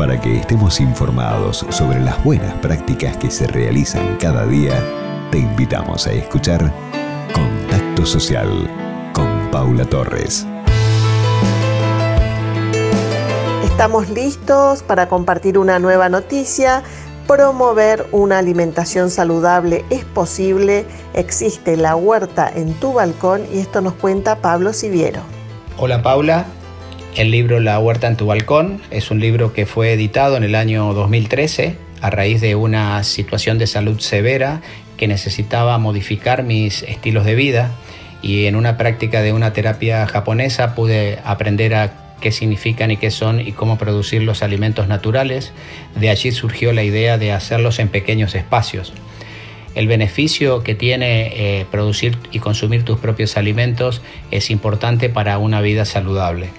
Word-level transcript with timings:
Para 0.00 0.18
que 0.18 0.38
estemos 0.38 0.80
informados 0.80 1.66
sobre 1.68 2.00
las 2.00 2.24
buenas 2.24 2.54
prácticas 2.60 3.18
que 3.18 3.30
se 3.30 3.46
realizan 3.46 4.16
cada 4.16 4.46
día, 4.46 4.82
te 5.30 5.36
invitamos 5.36 6.06
a 6.06 6.12
escuchar 6.12 6.72
Contacto 7.34 8.06
Social 8.06 8.48
con 9.12 9.50
Paula 9.50 9.84
Torres. 9.84 10.46
Estamos 13.62 14.08
listos 14.08 14.82
para 14.82 15.06
compartir 15.06 15.58
una 15.58 15.78
nueva 15.78 16.08
noticia. 16.08 16.82
Promover 17.26 18.06
una 18.10 18.38
alimentación 18.38 19.10
saludable 19.10 19.84
es 19.90 20.06
posible. 20.06 20.86
Existe 21.12 21.76
la 21.76 21.94
huerta 21.94 22.50
en 22.50 22.72
tu 22.72 22.94
balcón 22.94 23.42
y 23.52 23.58
esto 23.58 23.82
nos 23.82 23.92
cuenta 23.92 24.36
Pablo 24.36 24.72
Siviero. 24.72 25.20
Hola 25.76 26.02
Paula, 26.02 26.46
el 27.16 27.30
libro 27.30 27.60
La 27.60 27.78
huerta 27.78 28.06
en 28.06 28.16
tu 28.16 28.26
balcón 28.26 28.80
es 28.90 29.10
un 29.10 29.20
libro 29.20 29.52
que 29.52 29.66
fue 29.66 29.92
editado 29.92 30.36
en 30.36 30.44
el 30.44 30.54
año 30.54 30.92
2013 30.94 31.76
a 32.00 32.10
raíz 32.10 32.40
de 32.40 32.54
una 32.54 33.02
situación 33.04 33.58
de 33.58 33.66
salud 33.66 33.98
severa 33.98 34.62
que 34.96 35.08
necesitaba 35.08 35.76
modificar 35.78 36.44
mis 36.44 36.82
estilos 36.82 37.24
de 37.24 37.34
vida 37.34 37.72
y 38.22 38.46
en 38.46 38.54
una 38.54 38.76
práctica 38.76 39.22
de 39.22 39.32
una 39.32 39.52
terapia 39.52 40.06
japonesa 40.06 40.74
pude 40.74 41.18
aprender 41.24 41.74
a 41.74 42.16
qué 42.20 42.32
significan 42.32 42.90
y 42.90 42.96
qué 42.96 43.10
son 43.10 43.40
y 43.40 43.52
cómo 43.52 43.78
producir 43.78 44.22
los 44.22 44.42
alimentos 44.42 44.88
naturales. 44.88 45.52
De 45.96 46.10
allí 46.10 46.30
surgió 46.32 46.72
la 46.72 46.84
idea 46.84 47.18
de 47.18 47.32
hacerlos 47.32 47.78
en 47.78 47.88
pequeños 47.88 48.34
espacios. 48.34 48.92
El 49.74 49.88
beneficio 49.88 50.62
que 50.62 50.74
tiene 50.74 51.60
eh, 51.60 51.66
producir 51.70 52.18
y 52.30 52.40
consumir 52.40 52.84
tus 52.84 52.98
propios 52.98 53.36
alimentos 53.36 54.02
es 54.30 54.50
importante 54.50 55.08
para 55.08 55.38
una 55.38 55.60
vida 55.60 55.84
saludable. 55.84 56.50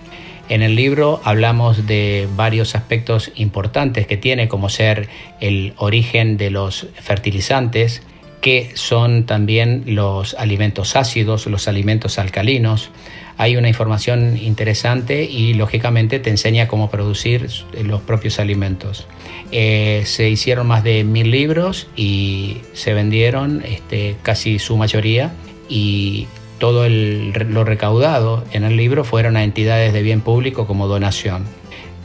En 0.52 0.62
el 0.64 0.76
libro 0.76 1.22
hablamos 1.24 1.88
de 1.88 2.28
varios 2.36 2.76
aspectos 2.76 3.32
importantes 3.36 4.06
que 4.06 4.18
tiene, 4.18 4.50
como 4.50 4.68
ser 4.68 5.08
el 5.40 5.74
origen 5.78 6.36
de 6.36 6.50
los 6.50 6.88
fertilizantes, 6.94 8.02
que 8.42 8.72
son 8.74 9.26
también 9.26 9.84
los 9.86 10.34
alimentos 10.34 10.98
ácidos, 10.98 11.46
los 11.48 11.70
alimentos 11.70 12.20
alcalinos, 12.20 12.92
hay 13.38 13.56
una 13.56 13.70
información 13.70 14.36
interesante 14.36 15.24
y 15.24 15.54
lógicamente 15.54 16.20
te 16.20 16.30
enseña 16.30 16.68
cómo 16.68 16.90
producir 16.90 17.48
los 17.86 18.02
propios 18.02 18.38
alimentos. 18.38 19.08
Eh, 19.54 20.04
se 20.06 20.30
hicieron 20.30 20.68
más 20.68 20.84
de 20.84 21.06
mil 21.06 21.32
libros 21.32 21.88
y 21.96 22.58
se 22.74 22.94
vendieron 22.94 23.64
este, 23.66 24.18
casi 24.22 24.60
su 24.60 24.76
mayoría 24.76 25.32
y 25.70 26.28
todo 26.62 26.88
lo 26.88 27.64
recaudado 27.64 28.46
en 28.54 28.64
el 28.64 28.78
libro 28.78 29.04
fueron 29.04 29.36
a 29.36 29.44
entidades 29.44 29.94
de 29.94 30.04
bien 30.04 30.22
público 30.22 30.68
como 30.68 30.88
donación. 30.88 31.44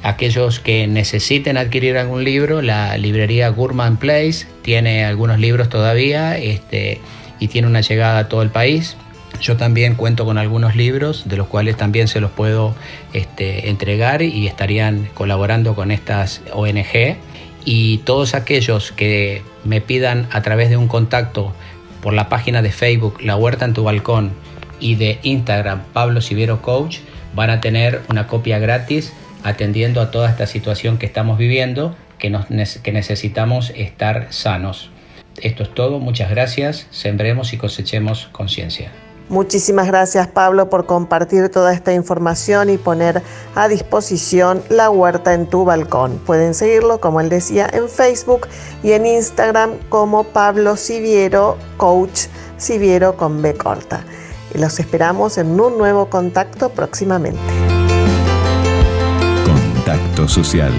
Aquellos 0.03 0.61
que 0.61 0.87
necesiten 0.87 1.59
adquirir 1.59 1.99
algún 1.99 2.25
libro, 2.25 2.63
la 2.63 2.97
librería 2.97 3.51
Gurman 3.51 3.99
Place 3.99 4.47
tiene 4.63 5.05
algunos 5.05 5.39
libros 5.39 5.69
todavía 5.69 6.39
este, 6.39 7.03
y 7.39 7.49
tiene 7.49 7.69
una 7.69 7.83
llegada 7.83 8.21
a 8.21 8.29
todo 8.29 8.41
el 8.41 8.49
país 8.49 8.97
yo 9.43 9.59
también 9.59 9.95
cuento 9.95 10.25
con 10.25 10.39
algunos 10.39 10.75
libros 10.75 11.29
de 11.29 11.37
los 11.37 11.49
cuales 11.49 11.77
también 11.77 12.09
se 12.09 12.21
los 12.21 12.31
puedo 12.31 12.75
este, 13.13 13.69
entregar 13.69 14.23
y 14.23 14.47
estarían 14.47 15.11
colaborando 15.13 15.75
con 15.75 15.91
estas 15.91 16.41
ONG. 16.55 17.19
Y 17.67 17.99
todos 17.99 18.35
aquellos 18.35 18.93
que 18.93 19.43
me 19.65 19.83
pidan 19.83 20.29
a 20.33 20.41
través 20.41 20.71
de 20.71 20.79
un 20.79 20.89
contacto 20.89 21.53
por 22.07 22.15
la 22.15 22.29
página 22.29 22.63
de 22.63 22.71
Facebook 22.71 23.19
La 23.21 23.35
Huerta 23.35 23.65
en 23.65 23.75
tu 23.75 23.83
Balcón 23.83 24.31
y 24.79 24.95
de 24.95 25.19
Instagram 25.25 25.83
Pablo 25.93 26.21
Siviero 26.21 26.63
Coach 26.63 26.99
van 27.35 27.51
a 27.51 27.61
tener 27.61 28.03
una 28.09 28.29
copia 28.29 28.61
gratis 28.61 29.13
atendiendo 29.43 30.01
a 30.01 30.13
toda 30.13 30.31
esta 30.31 30.47
situación 30.47 30.99
que 30.99 31.07
estamos 31.07 31.37
viviendo, 31.37 31.97
que, 32.21 32.31
nos, 32.31 32.47
que 32.47 32.93
necesitamos 32.93 33.71
estar 33.71 34.29
sanos. 34.31 34.91
Esto 35.43 35.65
es 35.65 35.75
todo, 35.75 35.99
muchas 35.99 36.31
gracias, 36.31 36.87
sembremos 36.93 37.53
y 37.53 37.57
cosechemos 37.57 38.29
conciencia. 38.31 38.93
Muchísimas 39.29 39.89
gracias 39.89 40.29
Pablo 40.29 40.71
por 40.71 40.87
compartir 40.87 41.49
toda 41.49 41.73
esta 41.73 41.93
información 41.93 42.71
y 42.71 42.79
poner 42.79 43.23
a 43.57 43.67
disposición 43.67 44.63
la 44.69 44.89
huerta 44.89 45.35
en 45.35 45.47
tu 45.47 45.65
balcón. 45.65 46.19
Pueden 46.25 46.55
seguirlo, 46.55 47.01
como 47.01 47.21
él 47.21 47.29
decía, 47.29 47.69
en 47.73 47.89
Facebook 47.89 48.47
y 48.85 48.93
en 48.93 49.05
Instagram 49.05 49.73
como 49.89 50.25
Pablo 50.25 50.77
Siviero, 50.77 51.57
coach 51.77 52.27
Siviero 52.57 53.17
con 53.17 53.43
B 53.43 53.55
corta. 53.55 54.05
Y 54.55 54.59
los 54.59 54.79
esperamos 54.79 55.39
en 55.39 55.61
un 55.61 55.77
nuevo 55.77 56.07
contacto 56.09 56.69
próximamente. 56.69 57.41
Contacto 59.45 60.29
social 60.29 60.73